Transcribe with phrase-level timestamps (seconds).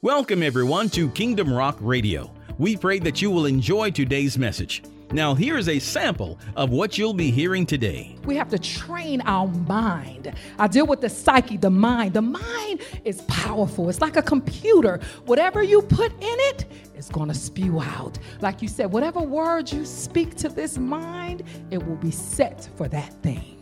[0.00, 2.32] Welcome, everyone, to Kingdom Rock Radio.
[2.56, 4.84] We pray that you will enjoy today's message.
[5.10, 8.14] Now, here is a sample of what you'll be hearing today.
[8.24, 10.32] We have to train our mind.
[10.56, 12.14] I deal with the psyche, the mind.
[12.14, 13.88] The mind is powerful.
[13.88, 15.00] It's like a computer.
[15.26, 18.20] Whatever you put in it, is going to spew out.
[18.40, 21.42] Like you said, whatever words you speak to this mind,
[21.72, 23.57] it will be set for that thing.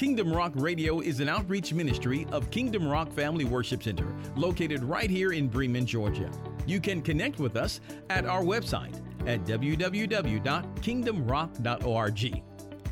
[0.00, 5.10] Kingdom Rock Radio is an outreach ministry of Kingdom Rock Family Worship Center, located right
[5.10, 6.30] here in Bremen, Georgia.
[6.66, 12.42] You can connect with us at our website at www.kingdomrock.org.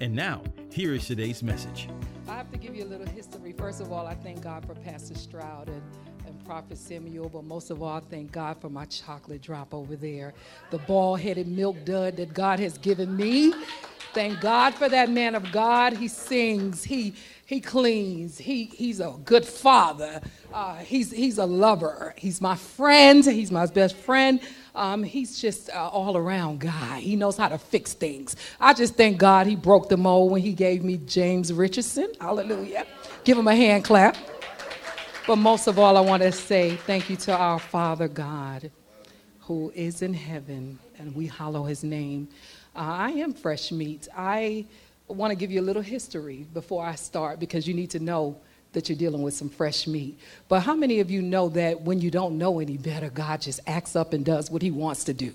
[0.02, 1.88] And now, here is today's message.
[2.28, 3.54] I have to give you a little history.
[3.56, 5.80] First of all, I thank God for Pastor Stroud and,
[6.26, 9.96] and Prophet Samuel, but most of all, I thank God for my chocolate drop over
[9.96, 10.34] there,
[10.70, 13.54] the bald headed milk dud that God has given me.
[14.14, 15.92] Thank God for that man of God.
[15.92, 17.14] He sings, he,
[17.46, 20.20] he cleans, he, he's a good father,
[20.52, 24.40] uh, he's, he's a lover, he's my friend, he's my best friend.
[24.74, 27.00] Um, he's just uh, all around guy.
[27.00, 28.36] He knows how to fix things.
[28.60, 32.12] I just thank God he broke the mold when he gave me James Richardson.
[32.20, 32.86] Hallelujah.
[33.24, 34.16] Give him a hand clap.
[35.26, 38.70] But most of all, I want to say thank you to our Father God
[39.40, 42.28] who is in heaven, and we hallow his name.
[42.74, 44.08] Uh, I am fresh meat.
[44.16, 44.66] I
[45.08, 48.38] want to give you a little history before I start because you need to know
[48.72, 50.18] that you're dealing with some fresh meat.
[50.48, 53.60] But how many of you know that when you don't know any better, God just
[53.66, 55.32] acts up and does what he wants to do?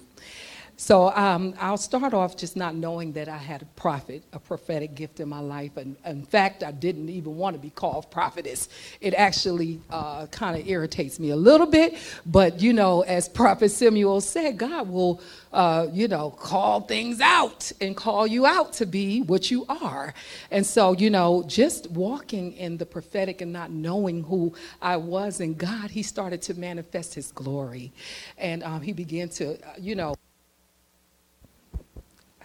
[0.75, 4.95] So um, I'll start off just not knowing that I had a prophet, a prophetic
[4.95, 5.77] gift in my life.
[5.77, 8.69] And in fact, I didn't even want to be called prophetess.
[8.99, 11.95] It actually uh, kind of irritates me a little bit.
[12.25, 15.21] But, you know, as Prophet Samuel said, God will,
[15.53, 20.13] uh, you know, call things out and call you out to be what you are.
[20.51, 25.39] And so, you know, just walking in the prophetic and not knowing who I was
[25.39, 27.93] in God, He started to manifest His glory.
[28.37, 30.15] And um, He began to, uh, you know,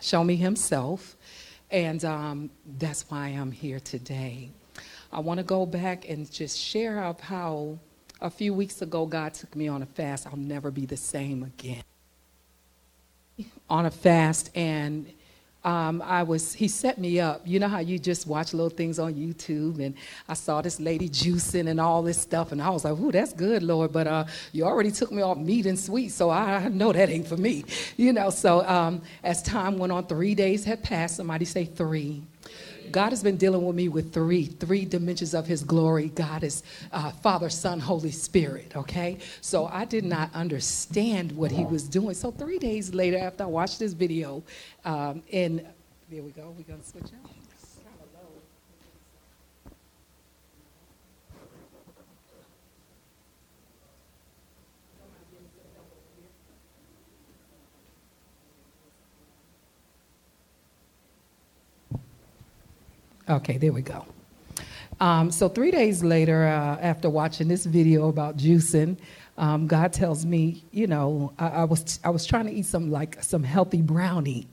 [0.01, 1.17] show me himself.
[1.71, 4.51] And um, that's why I'm here today.
[5.13, 7.79] I want to go back and just share of how
[8.21, 10.27] a few weeks ago God took me on a fast.
[10.27, 11.83] I'll never be the same again.
[13.71, 15.07] On a fast, and
[15.65, 17.43] um, I was, he set me up.
[17.45, 19.95] You know how you just watch little things on YouTube, and
[20.29, 23.33] I saw this lady juicing and all this stuff, and I was like, ooh, that's
[23.33, 26.93] good, Lord, but uh, you already took me off meat and sweet, so I know
[26.93, 27.65] that ain't for me.
[27.97, 31.17] You know, so um, as time went on, three days had passed.
[31.17, 32.23] Somebody say three.
[32.93, 36.09] God has been dealing with me with three, three dimensions of His glory.
[36.09, 36.63] God is
[36.93, 38.73] uh, Father, Son, Holy Spirit.
[38.77, 42.15] Okay, so I did not understand what He was doing.
[42.15, 44.43] So three days later, after I watched this video,
[44.85, 45.65] um, and
[46.11, 46.55] there we go.
[46.57, 47.48] We're gonna switch out.
[63.29, 64.07] Okay, there we go.
[65.01, 68.97] Um, so three days later, uh, after watching this video about juicing,
[69.37, 72.91] um, God tells me, you know, I, I, was I was trying to eat some
[72.91, 74.49] like some healthy brownie,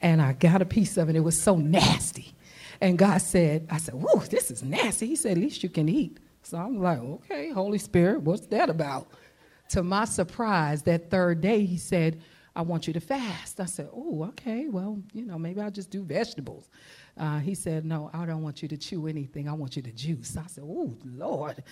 [0.00, 1.16] and I got a piece of it.
[1.16, 2.34] It was so nasty,
[2.80, 5.88] and God said, I said, "Whoa, this is nasty." He said, "At least you can
[5.88, 9.06] eat." So I'm like, "Okay, Holy Spirit, what's that about?"
[9.70, 12.20] To my surprise, that third day, He said,
[12.56, 14.68] "I want you to fast." I said, "Oh, okay.
[14.68, 16.68] Well, you know, maybe I'll just do vegetables."
[17.16, 19.48] Uh, he said, No, I don't want you to chew anything.
[19.48, 20.36] I want you to juice.
[20.36, 21.62] I said, Oh, Lord.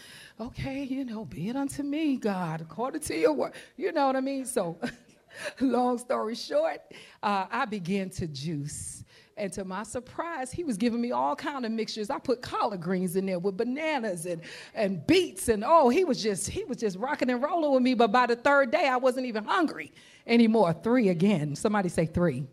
[0.40, 3.52] Okay, you know, be it unto me, God, according to your word.
[3.76, 4.44] You know what I mean?
[4.44, 4.78] So,
[5.60, 6.80] long story short,
[7.22, 9.04] uh, I began to juice.
[9.36, 12.10] And to my surprise, he was giving me all kind of mixtures.
[12.10, 14.42] I put collard greens in there with bananas and,
[14.74, 17.94] and beets, and oh, he was just he was just rocking and rolling with me.
[17.94, 19.92] But by the third day, I wasn't even hungry
[20.26, 20.72] anymore.
[20.72, 21.56] Three again.
[21.56, 22.46] Somebody say three.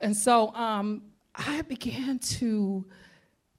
[0.00, 1.02] And so um,
[1.34, 2.86] I began to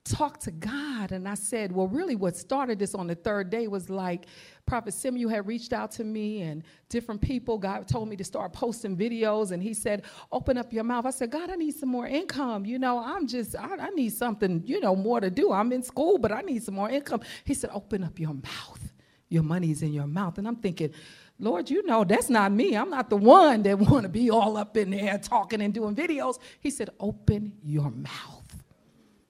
[0.06, 3.68] talk to God and I said, well, really what started this on the third day
[3.68, 4.28] was like
[4.66, 7.58] Prophet Samuel had reached out to me and different people.
[7.58, 11.06] God told me to start posting videos and he said, open up your mouth.
[11.06, 12.66] I said, God, I need some more income.
[12.66, 15.52] You know, I'm just, I, I need something, you know, more to do.
[15.52, 17.22] I'm in school, but I need some more income.
[17.44, 18.94] He said, open up your mouth.
[19.30, 20.38] Your money's in your mouth.
[20.38, 20.94] And I'm thinking,
[21.40, 22.78] Lord, you know that's not me.
[22.78, 25.96] I'm not the one that want to be all up in there talking and doing
[25.96, 26.40] videos.
[26.62, 28.45] He said, "Open your mouth."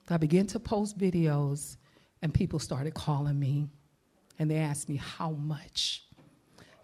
[0.08, 1.76] I began to post videos,
[2.22, 3.68] and people started calling me,
[4.38, 6.04] and they asked me how much,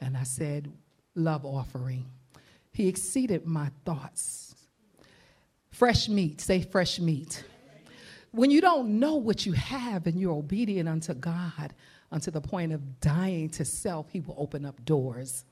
[0.00, 0.72] and I said,
[1.14, 2.06] "Love offering."
[2.72, 4.54] He exceeded my thoughts.
[5.70, 7.44] Fresh meat, say fresh meat.
[8.30, 11.74] When you don't know what you have and you're obedient unto God,
[12.10, 15.44] unto the point of dying to self, he will open up doors.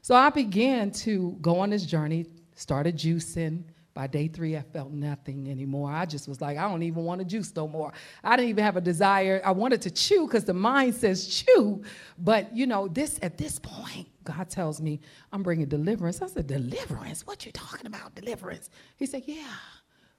[0.00, 3.64] So I began to go on this journey, started juicing.
[3.92, 5.90] By day three, I felt nothing anymore.
[5.90, 7.92] I just was like, I don't even want to juice no more.
[8.22, 9.42] I didn't even have a desire.
[9.44, 11.82] I wanted to chew because the mind says chew.
[12.16, 15.00] But, you know, this at this point, God tells me,
[15.32, 16.22] I'm bringing deliverance.
[16.22, 17.26] I said, Deliverance?
[17.26, 18.70] What you talking about, deliverance?
[18.96, 19.54] He said, Yeah,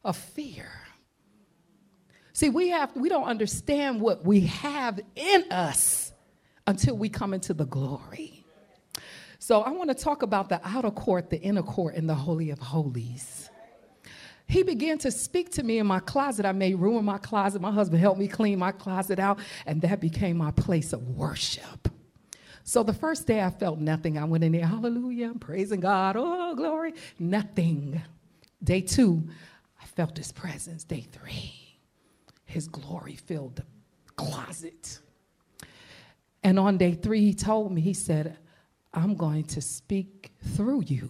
[0.03, 0.69] of fear.
[2.33, 6.11] See, we have we don't understand what we have in us
[6.67, 8.45] until we come into the glory.
[9.39, 12.51] So I want to talk about the outer court, the inner court, and the holy
[12.51, 13.49] of holies.
[14.51, 16.45] He began to speak to me in my closet.
[16.45, 17.61] I made room in my closet.
[17.61, 21.87] My husband helped me clean my closet out, and that became my place of worship.
[22.65, 24.17] So the first day I felt nothing.
[24.17, 28.01] I went in there, hallelujah, I'm praising God, oh, glory, nothing.
[28.61, 29.23] Day two,
[29.81, 30.83] I felt his presence.
[30.83, 31.79] Day three,
[32.43, 33.63] his glory filled the
[34.17, 34.99] closet.
[36.43, 38.37] And on day three, he told me, he said,
[38.93, 41.09] I'm going to speak through you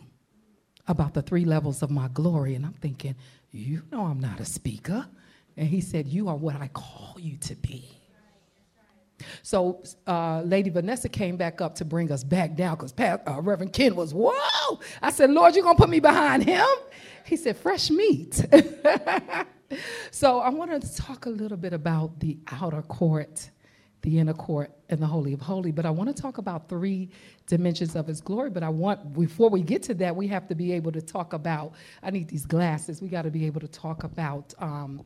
[0.92, 2.56] about the three levels of my glory.
[2.56, 3.16] And I'm thinking,
[3.52, 5.08] you know, I'm not a speaker.
[5.58, 7.90] And he said, You are what I call you to be.
[9.44, 13.74] So uh, Lady Vanessa came back up to bring us back down because uh, Reverend
[13.74, 14.80] Ken was, whoa.
[15.02, 16.66] I said, Lord, you're going to put me behind him?
[17.26, 18.44] He said, fresh meat.
[20.12, 23.50] so I wanted to talk a little bit about the outer court,
[24.02, 25.72] the inner court, and the Holy of Holy.
[25.72, 27.10] But I want to talk about three
[27.48, 28.50] dimensions of his glory.
[28.50, 31.34] But I want, before we get to that, we have to be able to talk
[31.34, 33.02] about, I need these glasses.
[33.02, 35.04] We got to be able to talk about um,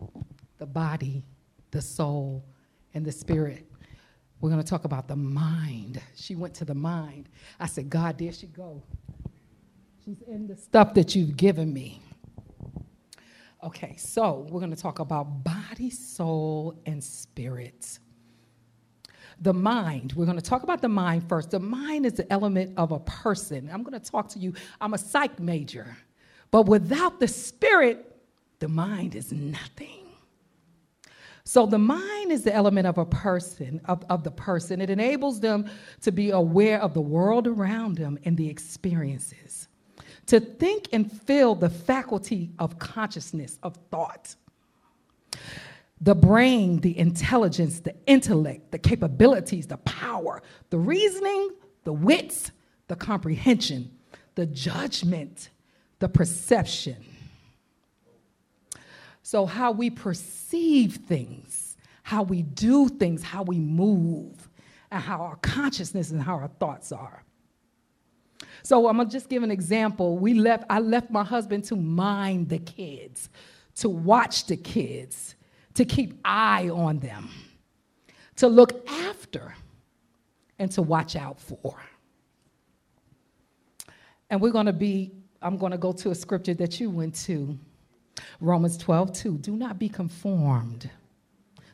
[0.57, 1.23] the body,
[1.71, 2.45] the soul,
[2.93, 3.65] and the spirit.
[4.39, 6.01] We're going to talk about the mind.
[6.15, 7.29] She went to the mind.
[7.59, 8.81] I said, God, there she go.
[10.03, 12.01] She's in the stuff that you've given me.
[13.63, 17.99] Okay, so we're going to talk about body, soul, and spirit.
[19.41, 21.51] The mind, we're going to talk about the mind first.
[21.51, 23.69] The mind is the element of a person.
[23.71, 24.53] I'm going to talk to you.
[24.79, 25.97] I'm a psych major,
[26.51, 28.15] but without the spirit,
[28.59, 30.05] the mind is nothing.
[31.47, 34.81] So the mind is the element of a person, of, of the person.
[34.81, 35.69] It enables them
[36.01, 39.67] to be aware of the world around them and the experiences,
[40.25, 44.35] to think and feel the faculty of consciousness, of thought.
[46.01, 51.51] The brain, the intelligence, the intellect, the capabilities, the power, the reasoning,
[51.83, 52.51] the wits,
[52.87, 53.91] the comprehension,
[54.35, 55.49] the judgment,
[55.99, 56.97] the perception
[59.25, 64.47] so, how we perceive things, how we do things, how we move,
[64.91, 67.23] and how our consciousness and how our thoughts are.
[68.61, 70.19] So, I'm gonna just give an example.
[70.19, 73.31] We left, I left my husband to mind the kids,
[73.77, 75.33] to watch the kids,
[75.75, 77.29] to keep eye on them,
[78.37, 79.53] to look after,
[80.59, 81.75] and to watch out for.
[84.29, 85.11] And we're gonna be,
[85.41, 87.57] I'm gonna go to a scripture that you went to
[88.39, 89.37] Romans 12, 2.
[89.39, 90.89] Do not be conformed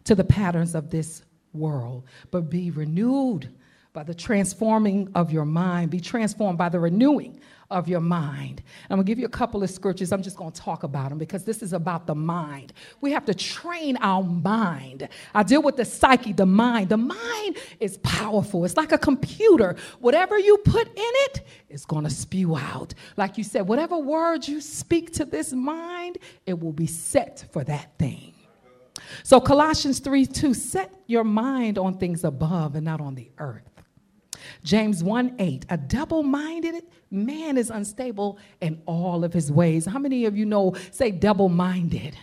[0.03, 1.23] to the patterns of this
[1.53, 3.49] world, but be renewed
[3.93, 5.91] by the transforming of your mind.
[5.91, 7.39] Be transformed by the renewing
[7.71, 8.61] of your mind.
[8.89, 10.11] I'm gonna give you a couple of scriptures.
[10.11, 12.73] I'm just gonna talk about them because this is about the mind.
[12.99, 15.07] We have to train our mind.
[15.33, 16.89] I deal with the psyche, the mind.
[16.89, 19.75] The mind is powerful, it's like a computer.
[19.99, 22.93] Whatever you put in it is gonna spew out.
[23.17, 27.63] Like you said, whatever words you speak to this mind, it will be set for
[27.63, 28.33] that thing.
[29.23, 33.70] So Colossians 3 2, set your mind on things above and not on the earth.
[34.63, 39.85] James 1 8, a double minded man is unstable in all of his ways.
[39.85, 42.15] How many of you know, say double minded?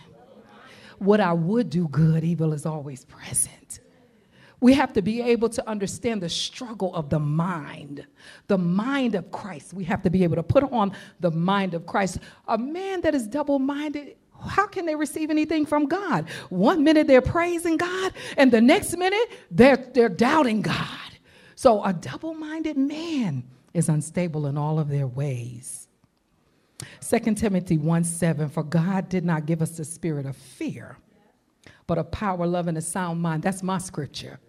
[0.99, 3.79] What I would do good, evil is always present.
[4.61, 8.05] We have to be able to understand the struggle of the mind,
[8.47, 9.73] the mind of Christ.
[9.73, 10.91] We have to be able to put on
[11.21, 12.19] the mind of Christ.
[12.47, 14.17] A man that is double minded,
[14.47, 16.29] how can they receive anything from God?
[16.49, 21.08] One minute they're praising God, and the next minute they're, they're doubting God.
[21.59, 25.89] So a double minded man is unstable in all of their ways.
[27.01, 30.95] 2 Timothy 1 7, for God did not give us the spirit of fear,
[31.85, 33.43] but of power, love, and a sound mind.
[33.43, 34.39] That's my scripture.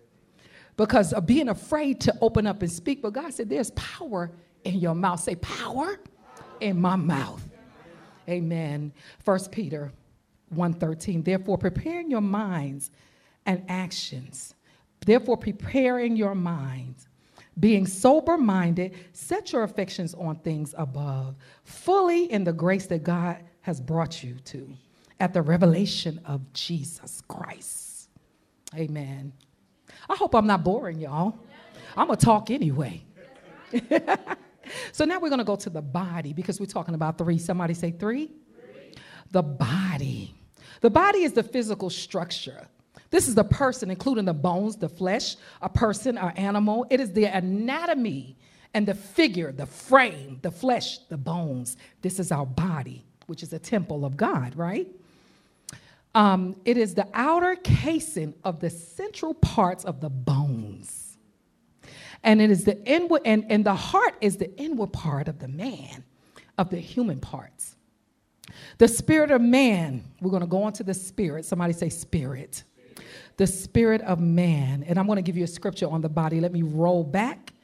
[0.76, 4.30] Because of being afraid to open up and speak, but God said, There's power
[4.62, 5.18] in your mouth.
[5.18, 5.98] Say, power
[6.60, 7.42] in my mouth.
[8.28, 8.92] Amen.
[9.18, 9.90] First Peter
[10.54, 11.24] 1:13.
[11.24, 12.92] Therefore, preparing your minds
[13.46, 14.54] and actions
[15.04, 17.08] Therefore, preparing your minds,
[17.58, 23.38] being sober minded, set your affections on things above, fully in the grace that God
[23.62, 24.72] has brought you to
[25.20, 28.08] at the revelation of Jesus Christ.
[28.74, 29.32] Amen.
[30.08, 31.38] I hope I'm not boring y'all.
[31.96, 33.02] I'm going to talk anyway.
[34.92, 37.38] so now we're going to go to the body because we're talking about three.
[37.38, 38.26] Somebody say three?
[38.26, 38.94] three.
[39.30, 40.34] The body.
[40.80, 42.66] The body is the physical structure.
[43.10, 46.86] This is the person, including the bones, the flesh, a person, an animal.
[46.90, 48.36] It is the anatomy
[48.72, 51.76] and the figure, the frame, the flesh, the bones.
[52.02, 54.88] This is our body, which is a temple of God, right?
[56.14, 61.16] Um, it is the outer casing of the central parts of the bones.
[62.22, 65.48] And it is the inward, and, and the heart is the inward part of the
[65.48, 66.04] man,
[66.58, 67.76] of the human parts.
[68.78, 71.44] The spirit of man, we're going to go on to the spirit.
[71.44, 72.64] Somebody say spirit.
[73.40, 74.84] The spirit of man.
[74.86, 76.42] And I'm going to give you a scripture on the body.
[76.42, 77.54] Let me roll back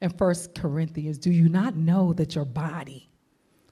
[0.00, 1.18] in First Corinthians.
[1.18, 3.10] Do you not know that your body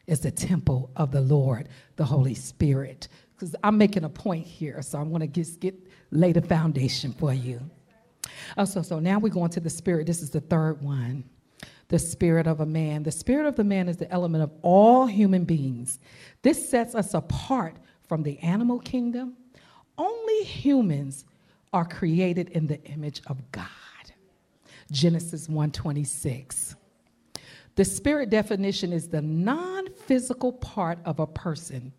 [0.06, 3.08] is the temple of the Lord, the Holy Spirit?
[3.32, 5.74] Because I'm making a point here, so I'm going to just get
[6.10, 7.62] lay the foundation for you.
[8.58, 10.06] Oh, so, so now we're going to the spirit.
[10.06, 11.24] This is the third one
[11.88, 13.04] the spirit of a man.
[13.04, 15.98] The spirit of the man is the element of all human beings.
[16.42, 19.38] This sets us apart from the animal kingdom.
[19.96, 21.24] Only humans
[21.74, 23.68] are created in the image of God.
[24.90, 26.76] Genesis 1:26.
[27.74, 31.92] The spirit definition is the non-physical part of a person,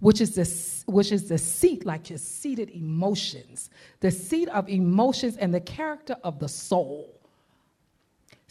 [0.00, 5.36] which is the, which is the seat, like your seated emotions, the seat of emotions
[5.36, 7.20] and the character of the soul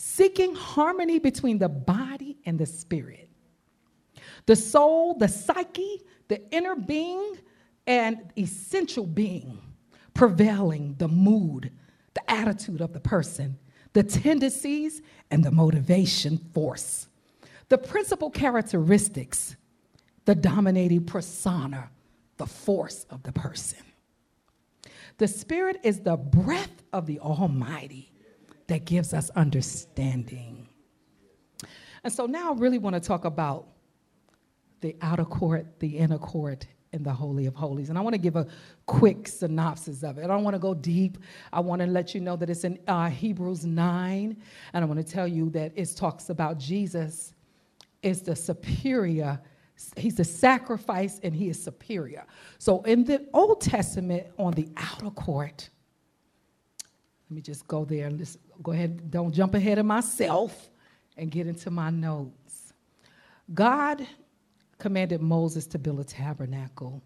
[0.02, 3.30] seeking harmony between the body and the spirit.
[4.48, 7.38] The soul, the psyche, the inner being,
[7.86, 9.60] and essential being,
[10.14, 11.72] prevailing the mood,
[12.14, 13.58] the attitude of the person,
[13.94, 17.08] the tendencies, and the motivation force.
[17.70, 19.56] The principal characteristics,
[20.26, 21.90] the dominating persona,
[22.38, 23.80] the force of the person.
[25.18, 28.12] The spirit is the breath of the Almighty
[28.68, 30.68] that gives us understanding.
[32.04, 33.68] And so now I really want to talk about
[34.82, 37.90] the outer court, the inner court, and the Holy of Holies.
[37.90, 38.46] And I want to give a
[38.86, 40.26] quick synopsis of it.
[40.26, 41.18] I don't want to go deep.
[41.54, 44.38] I want to let you know that it's in uh, Hebrews 9,
[44.74, 47.34] and I want to tell you that it talks about Jesus
[48.02, 49.40] is the superior,
[49.96, 52.26] he's the sacrifice, and he is superior.
[52.58, 55.70] So in the Old Testament, on the outer court,
[57.30, 58.10] let me just go there.
[58.10, 60.70] Let's go ahead, don't jump ahead of myself
[61.16, 62.74] and get into my notes.
[63.54, 64.06] God
[64.82, 67.02] commanded Moses to build a tabernacle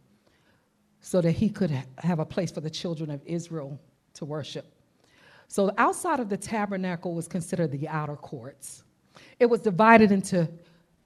[1.02, 3.80] so that he could have a place for the children of Israel
[4.14, 4.66] to worship.
[5.50, 8.84] So outside of the tabernacle was considered the outer courts.
[9.40, 10.50] It was divided into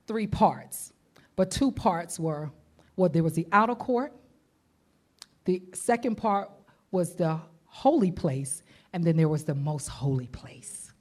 [0.08, 0.94] three parts,
[1.36, 2.52] but two parts were
[2.96, 4.14] well, there was the outer court,
[5.46, 6.52] the second part
[6.92, 8.62] was the holy place,
[8.92, 10.92] and then there was the most holy place.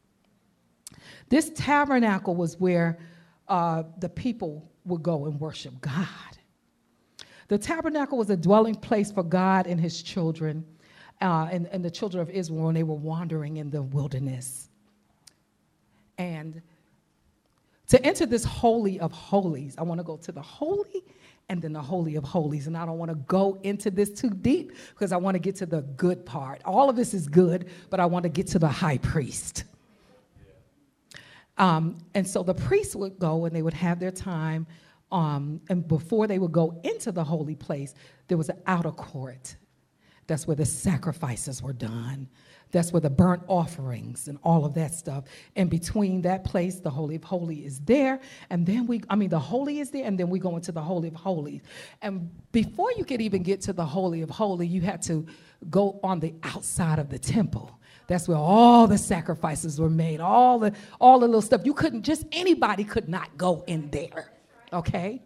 [1.29, 2.99] This tabernacle was where
[3.49, 6.07] uh, the people would go and worship God.
[7.49, 10.65] The tabernacle was a dwelling place for God and his children
[11.21, 14.69] uh, and, and the children of Israel when they were wandering in the wilderness.
[16.19, 16.61] And
[17.89, 21.05] to enter this holy of holies, I want to go to the holy
[21.49, 22.67] and then the Holy of Holies.
[22.67, 25.57] And I don't want to go into this too deep because I want to get
[25.57, 26.61] to the good part.
[26.65, 29.65] All of this is good, but I want to get to the high priest.
[31.59, 34.67] Um, and so the priests would go and they would have their time.
[35.11, 37.95] Um, and before they would go into the holy place,
[38.29, 39.57] there was an outer court.
[40.27, 42.29] That's where the sacrifices were done.
[42.71, 45.25] That's where the burnt offerings and all of that stuff.
[45.57, 48.21] And between that place, the Holy of Holies is there.
[48.51, 50.83] And then we, I mean, the Holy is there, and then we go into the
[50.83, 51.63] Holy of Holies.
[52.03, 55.27] And before you could even get to the Holy of Holies, you had to
[55.71, 57.78] go on the outside of the temple.
[58.09, 61.61] That's where all the sacrifices were made, all the all the little stuff.
[61.65, 64.33] You couldn't just anybody could not go in there.
[64.73, 65.23] Okay?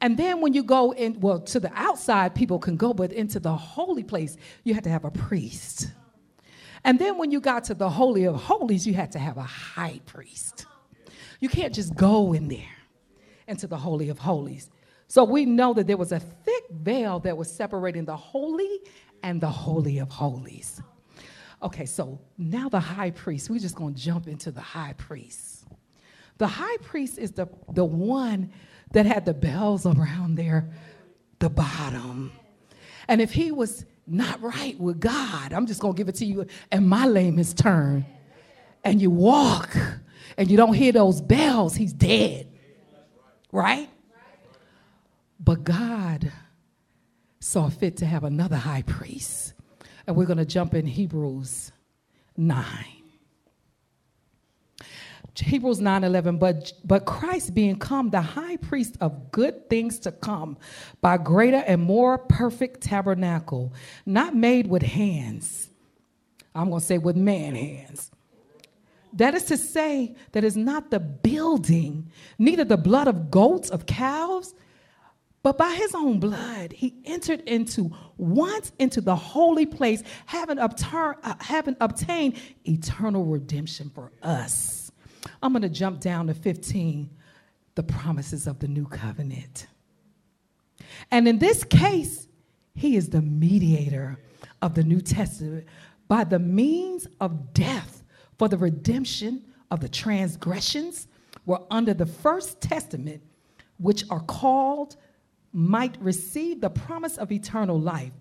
[0.00, 3.40] And then when you go in, well, to the outside, people can go, but into
[3.40, 5.92] the holy place, you had to have a priest.
[6.84, 9.42] And then when you got to the Holy of Holies, you had to have a
[9.42, 10.66] high priest.
[11.38, 12.76] You can't just go in there
[13.46, 14.70] into the Holy of Holies.
[15.06, 18.80] So we know that there was a thick veil that was separating the holy
[19.22, 20.82] and the Holy of Holies.
[21.62, 25.64] Okay, so now the high priest, we're just gonna jump into the high priest.
[26.38, 28.50] The high priest is the, the one
[28.92, 30.72] that had the bells around there,
[31.38, 32.32] the bottom.
[33.06, 35.52] And if he was not right with God.
[35.52, 38.04] I'm just going to give it to you and my lamest turn.
[38.84, 39.76] And you walk
[40.36, 42.48] and you don't hear those bells, he's dead.
[43.52, 43.88] Right?
[45.38, 46.32] But God
[47.40, 49.54] saw fit to have another high priest.
[50.06, 51.72] And we're going to jump in Hebrews
[52.36, 52.64] 9.
[55.34, 60.58] Hebrews 9:11 but but Christ being come the high priest of good things to come
[61.00, 63.72] by greater and more perfect tabernacle
[64.04, 65.70] not made with hands
[66.54, 68.10] I'm going to say with man hands
[69.14, 73.86] that is to say that is not the building neither the blood of goats of
[73.86, 74.54] cows
[75.42, 81.34] but by his own blood, he entered into once into the holy place, having, uh,
[81.40, 84.92] having obtained eternal redemption for us.
[85.42, 87.10] I'm going to jump down to 15,
[87.74, 89.66] the promises of the new covenant.
[91.10, 92.28] And in this case,
[92.74, 94.18] he is the mediator
[94.60, 95.66] of the New Testament
[96.06, 98.02] by the means of death
[98.38, 101.08] for the redemption of the transgressions
[101.46, 103.22] were under the first testament,
[103.78, 104.96] which are called
[105.52, 108.12] might receive the promise of eternal life.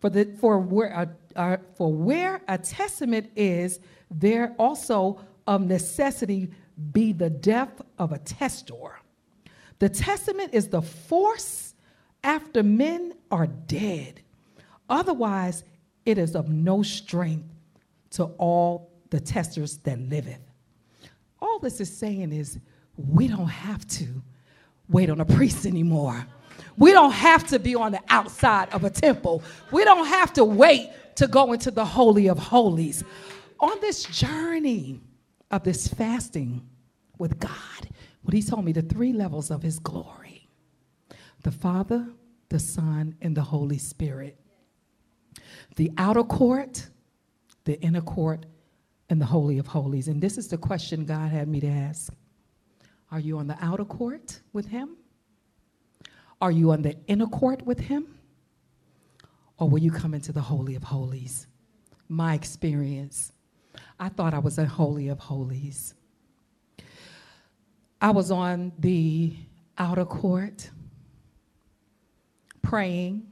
[0.00, 3.80] For, the, for, where a, uh, for where a testament is,
[4.10, 6.50] there also of necessity
[6.92, 9.00] be the death of a testator.
[9.80, 11.74] The testament is the force
[12.22, 14.22] after men are dead.
[14.88, 15.64] Otherwise,
[16.04, 17.48] it is of no strength
[18.10, 20.40] to all the testers that liveth.
[21.40, 22.58] All this is saying is
[22.96, 24.22] we don't have to
[24.88, 26.26] wait on a priest anymore.
[26.76, 29.42] We don't have to be on the outside of a temple.
[29.72, 33.02] We don't have to wait to go into the Holy of Holies.
[33.60, 35.00] On this journey
[35.50, 36.68] of this fasting
[37.18, 37.88] with God,
[38.22, 40.48] what He told me the three levels of His glory
[41.42, 42.06] the Father,
[42.48, 44.36] the Son, and the Holy Spirit.
[45.76, 46.86] The outer court,
[47.64, 48.44] the inner court,
[49.08, 50.08] and the Holy of Holies.
[50.08, 52.12] And this is the question God had me to ask
[53.10, 54.97] Are you on the outer court with Him?
[56.40, 58.06] Are you on the inner court with him?
[59.58, 61.46] Or will you come into the Holy of Holies?
[62.08, 63.32] My experience,
[63.98, 65.94] I thought I was a Holy of Holies.
[68.00, 69.34] I was on the
[69.76, 70.70] outer court,
[72.62, 73.26] praying,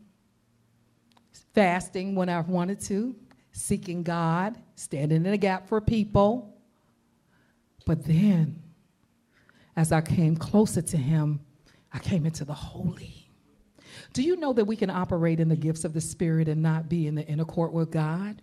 [1.54, 3.14] fasting when I wanted to,
[3.52, 6.54] seeking God, standing in the gap for people.
[7.86, 8.60] But then,
[9.76, 11.40] as I came closer to Him,
[11.92, 13.30] I came into the holy.
[14.12, 16.88] Do you know that we can operate in the gifts of the Spirit and not
[16.88, 18.40] be in the inner court with God?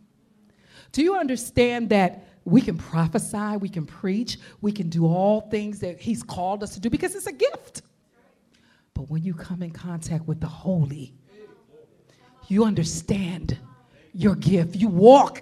[0.92, 5.80] Do you understand that we can prophesy, we can preach, we can do all things
[5.80, 7.82] that He's called us to do because it's a gift?
[8.94, 11.14] But when you come in contact with the holy,
[12.48, 13.58] you understand
[14.14, 14.76] your gift.
[14.76, 15.42] You walk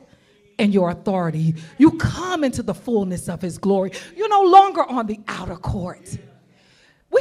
[0.57, 1.55] in your authority.
[1.77, 3.91] You come into the fullness of His glory.
[4.15, 6.17] You're no longer on the outer court.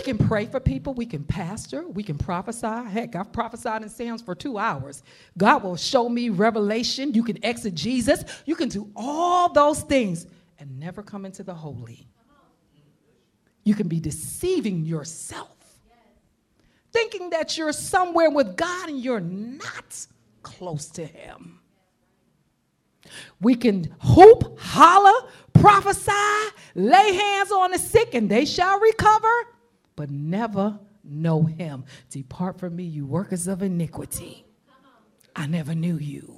[0.00, 2.88] We can pray for people, we can pastor, we can prophesy.
[2.88, 5.02] Heck, I've prophesied in Psalms for two hours.
[5.36, 7.12] God will show me revelation.
[7.12, 8.24] You can exit Jesus.
[8.46, 10.26] You can do all those things
[10.58, 12.08] and never come into the holy.
[13.62, 15.54] You can be deceiving yourself,
[16.92, 20.06] thinking that you're somewhere with God and you're not
[20.42, 21.60] close to Him.
[23.38, 26.10] We can hoop, holler, prophesy,
[26.74, 29.28] lay hands on the sick, and they shall recover
[30.00, 31.84] but never know him.
[32.08, 34.46] Depart from me, you workers of iniquity.
[35.36, 36.36] I never knew you.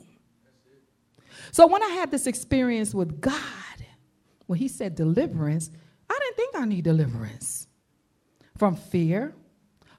[1.53, 3.39] So when I had this experience with God,
[4.47, 5.71] when he said deliverance,
[6.11, 7.69] I didn't think I need deliverance
[8.59, 9.33] from fear,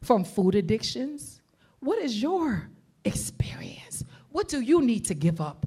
[0.01, 1.41] from food addictions.
[1.79, 2.69] What is your
[3.05, 4.03] experience?
[4.27, 5.65] What do you need to give up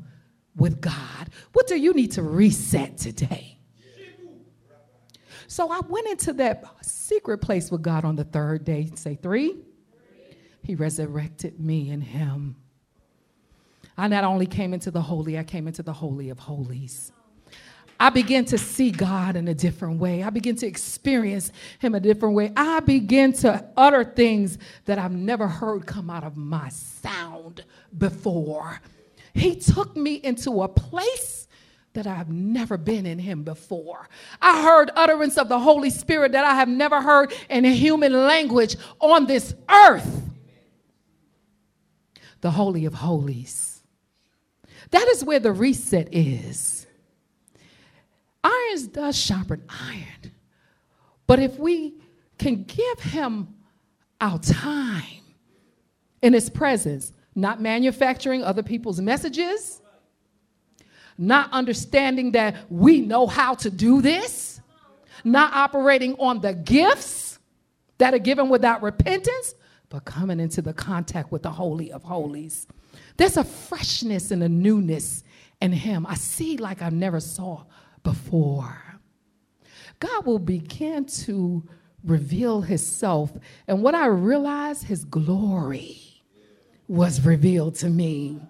[0.54, 1.30] with God?
[1.54, 3.55] What do you need to reset today?
[5.48, 8.90] So I went into that secret place with God on the third day.
[8.94, 9.56] Say three.
[10.62, 12.56] He resurrected me in him.
[13.96, 17.12] I not only came into the holy, I came into the holy of holies.
[17.98, 20.22] I began to see God in a different way.
[20.22, 22.52] I began to experience Him a different way.
[22.56, 27.64] I began to utter things that I've never heard come out of my sound
[27.96, 28.80] before.
[29.32, 31.48] He took me into a place
[31.96, 34.08] that I have never been in him before.
[34.40, 38.76] I heard utterance of the Holy Spirit that I have never heard in human language
[39.00, 40.22] on this earth.
[42.42, 43.82] The Holy of Holies.
[44.90, 46.86] That is where the reset is.
[48.44, 50.32] Irons does sharpen iron.
[51.26, 51.94] But if we
[52.38, 53.48] can give him
[54.20, 55.24] our time
[56.22, 59.80] in his presence, not manufacturing other people's messages,
[61.18, 64.60] not understanding that we know how to do this,
[65.24, 67.38] not operating on the gifts
[67.98, 69.54] that are given without repentance,
[69.88, 72.66] but coming into the contact with the Holy of Holies.
[73.16, 75.24] There's a freshness and a newness
[75.60, 76.06] in Him.
[76.06, 77.64] I see like I never saw
[78.02, 78.82] before.
[79.98, 81.66] God will begin to
[82.04, 83.32] reveal Himself.
[83.66, 85.98] And what I realized, His glory
[86.88, 88.40] was revealed to me.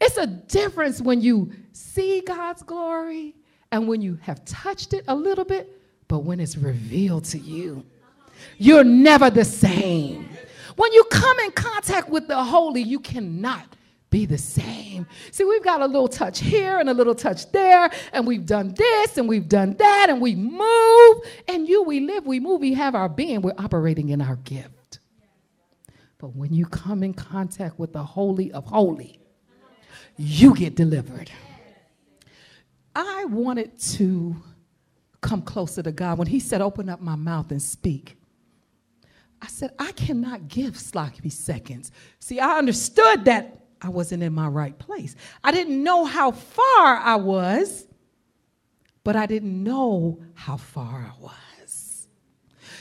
[0.00, 3.34] It's a difference when you see God's glory
[3.72, 7.84] and when you have touched it a little bit, but when it's revealed to you,
[8.56, 10.28] you're never the same.
[10.76, 13.76] When you come in contact with the holy, you cannot
[14.10, 15.06] be the same.
[15.32, 18.72] See, we've got a little touch here and a little touch there, and we've done
[18.74, 21.16] this and we've done that, and we move.
[21.46, 25.00] And you, we live, we move, we have our being, we're operating in our gift.
[26.18, 29.20] But when you come in contact with the Holy of Holy,
[30.18, 31.30] you get delivered.
[32.94, 34.36] I wanted to
[35.20, 36.18] come closer to God.
[36.18, 38.16] When He said, Open up my mouth and speak,
[39.40, 41.92] I said, I cannot give sloppy seconds.
[42.18, 45.14] See, I understood that I wasn't in my right place.
[45.44, 47.86] I didn't know how far I was,
[49.04, 52.08] but I didn't know how far I was.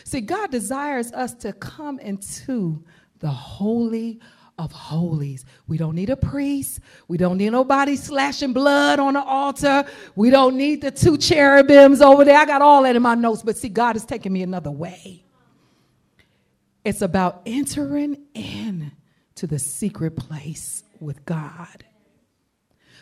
[0.04, 2.84] See, God desires us to come into
[3.20, 4.20] the holy
[4.58, 5.46] of holies.
[5.68, 6.80] We don't need a priest.
[7.08, 9.86] We don't need nobody slashing blood on the altar.
[10.16, 12.38] We don't need the two cherubims over there.
[12.38, 15.24] I got all that in my notes, but see, God is taking me another way.
[16.84, 18.92] It's about entering in
[19.36, 21.86] to the secret place with God.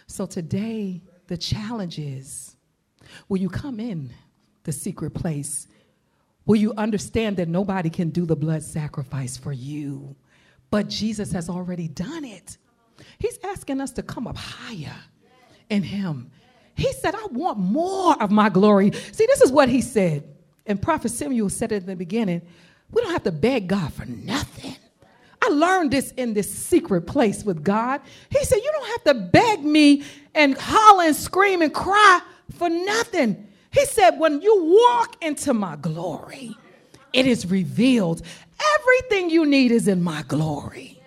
[0.08, 2.56] So today, the challenge is
[3.30, 4.12] will you come in
[4.64, 5.68] the secret place?
[6.46, 10.16] Will you understand that nobody can do the blood sacrifice for you?
[10.72, 12.58] But Jesus has already done it.
[13.20, 14.96] He's asking us to come up higher
[15.70, 16.32] in Him.
[16.76, 18.92] He said, I want more of my glory.
[18.92, 20.24] See, this is what He said.
[20.66, 22.42] And Prophet Samuel said it in the beginning
[22.92, 24.76] we don't have to beg God for nothing.
[25.42, 28.02] I learned this in this secret place with God.
[28.30, 32.22] He said, You don't have to beg me and holler and scream and cry
[32.58, 33.48] for nothing.
[33.72, 36.56] He said, When you walk into my glory,
[37.14, 38.22] it is revealed.
[38.80, 41.02] Everything you need is in my glory.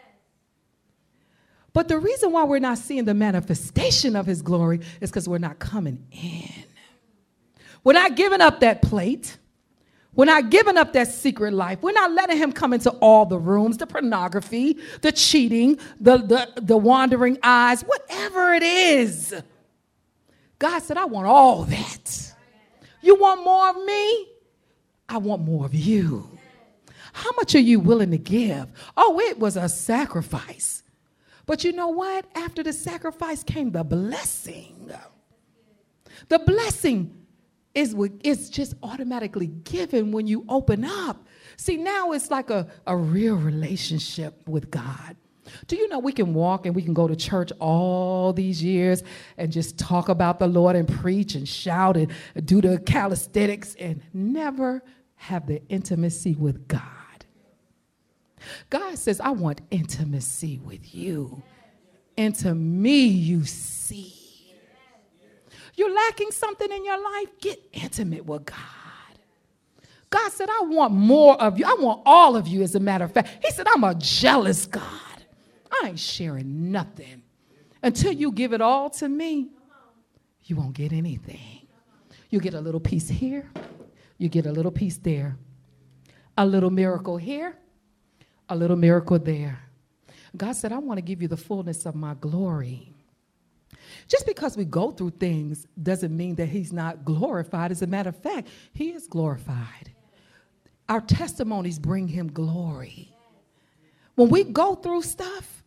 [1.73, 5.39] But the reason why we're not seeing the manifestation of his glory is because we're
[5.39, 6.65] not coming in.
[7.85, 9.37] We're not giving up that plate.
[10.15, 11.81] We're not giving up that secret life.
[11.81, 16.61] We're not letting him come into all the rooms, the pornography, the cheating, the, the,
[16.61, 19.35] the wandering eyes, whatever it is.
[20.59, 22.35] God said, I want all that.
[23.01, 24.27] You want more of me?
[25.09, 26.38] I want more of you.
[27.19, 28.69] How much are you willing to give?
[28.97, 30.85] Oh, it was a sacrifice.
[31.47, 32.27] But you know what?
[32.37, 34.93] After the sacrifice came the blessing.
[36.29, 37.27] The blessing
[37.75, 41.27] is, it's just automatically given when you open up.
[41.57, 45.17] See, now it's like a, a real relationship with God.
[45.67, 49.03] Do you know we can walk and we can go to church all these years
[49.39, 52.13] and just talk about the Lord and preach and shout and
[52.45, 54.85] do the calisthenics and never
[55.17, 56.98] have the intimacy with God?
[58.71, 61.43] God says, I want intimacy with you.
[62.17, 64.15] Into me, you see.
[65.75, 68.57] You're lacking something in your life, get intimate with God.
[70.11, 71.65] God said, I want more of you.
[71.67, 73.45] I want all of you, as a matter of fact.
[73.45, 74.83] He said, I'm a jealous God.
[75.71, 77.23] I ain't sharing nothing.
[77.83, 79.51] Until you give it all to me,
[80.45, 81.69] you won't get anything.
[82.31, 83.51] You get a little piece here,
[84.19, 85.37] you get a little piece there,
[86.37, 87.57] a little miracle here,
[88.49, 89.61] a little miracle there.
[90.37, 92.93] God said, I want to give you the fullness of my glory.
[94.07, 97.71] Just because we go through things doesn't mean that he's not glorified.
[97.71, 99.93] As a matter of fact, he is glorified.
[100.89, 103.15] Our testimonies bring him glory.
[104.15, 105.63] When we go through stuff,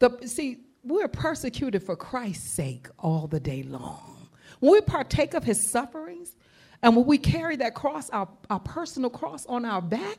[0.00, 4.28] the, see, we're persecuted for Christ's sake all the day long.
[4.60, 6.34] When we partake of his sufferings,
[6.82, 10.18] and when we carry that cross, our, our personal cross on our back,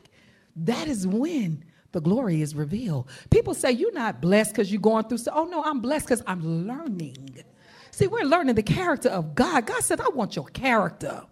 [0.56, 3.10] that is when the glory is revealed.
[3.30, 6.24] People say you're not blessed because you're going through so oh no, I'm blessed because
[6.28, 7.44] I'm learning.
[7.92, 9.66] See, we're learning the character of God.
[9.66, 11.24] God said, I want your character.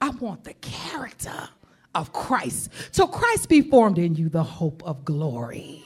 [0.00, 1.48] I want the character
[1.94, 2.70] of Christ.
[2.90, 5.84] So Christ be formed in you, the hope of glory.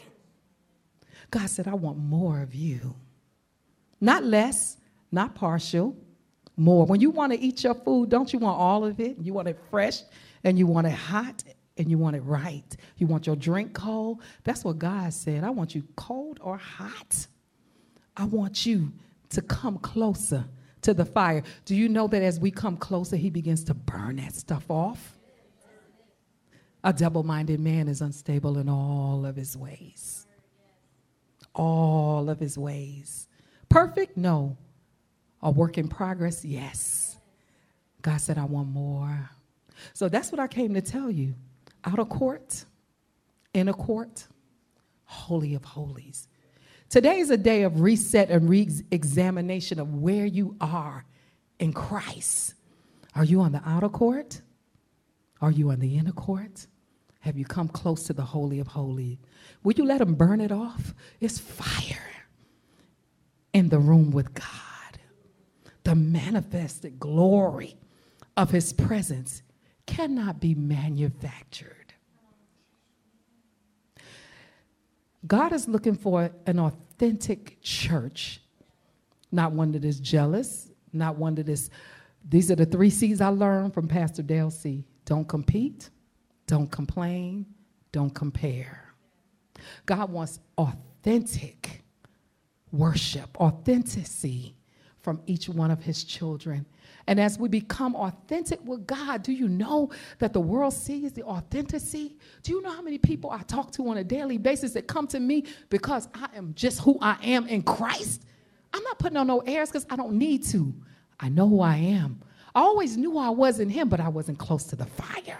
[1.31, 2.97] God said, I want more of you.
[4.01, 4.79] Not less,
[5.13, 5.97] not partial,
[6.57, 6.87] more.
[6.87, 9.17] When you want to eat your food, don't you want all of it?
[9.21, 10.03] You want it fresh
[10.45, 11.43] and you want it hot
[11.79, 12.77] and you want it right.
[12.97, 14.23] You want your drink cold.
[14.45, 15.45] That's what God said.
[15.45, 17.27] I want you cold or hot.
[18.17, 18.93] I want you
[19.31, 20.45] to come closer
[20.83, 21.43] to the fire.
[21.65, 25.17] Do you know that as we come closer, He begins to burn that stuff off?
[26.87, 30.25] A double minded man is unstable in all of his ways.
[31.53, 33.27] All of his ways.
[33.69, 34.17] Perfect?
[34.17, 34.57] No.
[35.43, 36.45] A work in progress?
[36.45, 37.17] Yes.
[38.03, 39.31] God said, I want more.
[39.95, 41.35] So that's what I came to tell you.
[41.87, 42.65] Outer court,
[43.55, 44.27] inner court,
[45.05, 46.29] holy of holies.
[46.89, 51.05] Today is a day of reset and re examination of where you are
[51.59, 52.55] in Christ.
[53.15, 54.41] Are you on the outer court?
[55.41, 56.67] Are you on the inner court?
[57.21, 59.19] Have you come close to the Holy of Holies?
[59.63, 60.95] Will you let him burn it off?
[61.21, 62.11] It's fire
[63.53, 65.01] in the room with God.
[65.85, 67.77] The manifested glory
[68.37, 69.43] of his presence
[69.87, 71.95] cannot be manufactured.
[75.27, 78.41] God is looking for an authentic church,
[79.33, 81.71] not one that is jealous, not one that is.
[82.29, 84.85] These are the three C's I learned from Pastor Dale C.
[85.05, 85.91] Don't compete,
[86.47, 87.47] don't complain,
[87.93, 88.93] don't compare.
[89.87, 91.83] God wants authentic
[92.73, 94.56] worship, authenticity
[95.07, 96.67] from each one of his children.
[97.07, 101.23] And as we become authentic with God, do you know that the world sees the
[101.23, 102.17] authenticity?
[102.43, 105.07] Do you know how many people I talk to on a daily basis that come
[105.07, 108.25] to me because I am just who I am in Christ?
[108.75, 110.75] I'm not putting on no airs because I don't need to.
[111.21, 112.21] I know who I am.
[112.53, 115.39] I always knew I was in Him, but I wasn't close to the fire.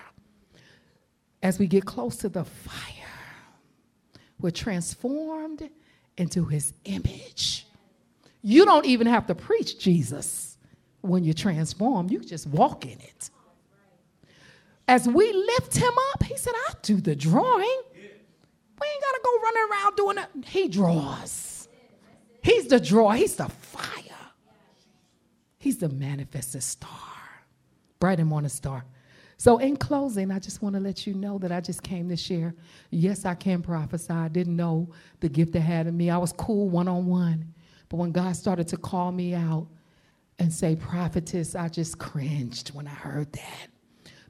[1.43, 2.85] As we get close to the fire,
[4.39, 5.69] we're transformed
[6.17, 7.66] into His image.
[8.47, 10.57] You don't even have to preach Jesus
[11.01, 13.31] when you're transformed, you just walk in it.
[14.87, 17.83] As we lift him up, he said, I do the drawing.
[17.93, 20.49] We ain't got to go running around doing it.
[20.49, 21.67] He draws.
[22.41, 23.11] He's the draw.
[23.11, 24.31] He's the fire.
[25.59, 27.43] He's the manifested star,
[27.99, 28.85] bright and morning star.
[29.39, 32.17] So, in closing, I just want to let you know that I just came to
[32.17, 32.55] share.
[32.91, 34.13] Yes, I can prophesy.
[34.13, 36.11] I didn't know the gift they had in me.
[36.11, 37.53] I was cool one on one.
[37.89, 39.67] But when God started to call me out
[40.39, 43.69] and say prophetess, I just cringed when I heard that.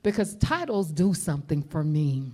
[0.03, 2.33] Because titles do something for me.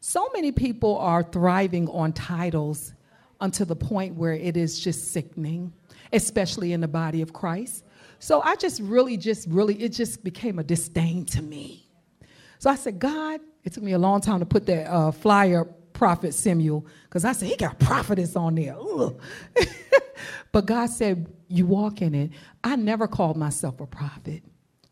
[0.00, 2.94] So many people are thriving on titles
[3.40, 5.72] unto the point where it is just sickening,
[6.12, 7.84] especially in the body of Christ.
[8.18, 11.88] So I just really, just really, it just became a disdain to me.
[12.58, 15.66] So I said, God, it took me a long time to put that uh, flyer,
[16.00, 18.74] Prophet Samuel, because I said, he got prophetess on there.
[20.52, 22.30] but God said, you walk in it.
[22.64, 24.42] I never called myself a prophet.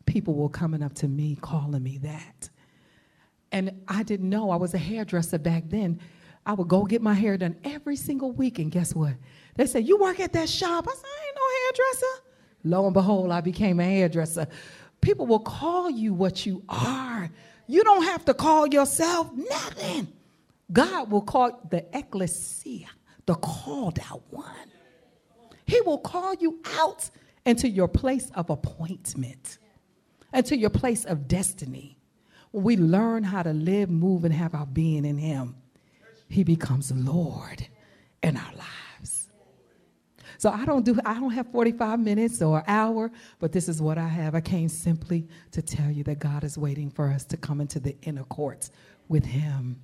[0.05, 2.51] People were coming up to me calling me that.
[3.51, 5.99] And I didn't know I was a hairdresser back then.
[6.45, 9.15] I would go get my hair done every single week, and guess what?
[9.55, 10.85] They said, You work at that shop?
[10.87, 12.23] I said, I ain't no hairdresser.
[12.65, 14.45] Lo and behold, I became a hairdresser.
[15.01, 17.31] People will call you what you are.
[17.65, 20.13] You don't have to call yourself nothing.
[20.71, 22.87] God will call the ecclesia,
[23.25, 24.71] the called out one.
[25.65, 27.09] He will call you out
[27.45, 29.57] into your place of appointment,
[30.33, 31.97] into your place of destiny.
[32.51, 35.55] When we learn how to live, move, and have our being in Him,
[36.27, 37.67] He becomes Lord
[38.23, 39.29] in our lives.
[40.39, 43.81] So I don't do I don't have 45 minutes or an hour, but this is
[43.81, 44.35] what I have.
[44.35, 47.79] I came simply to tell you that God is waiting for us to come into
[47.79, 48.71] the inner courts
[49.07, 49.83] with Him.